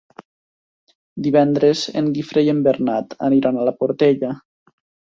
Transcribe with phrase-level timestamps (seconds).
[1.27, 4.37] Divendres en Guifré i en Bernat aniran a la Portella.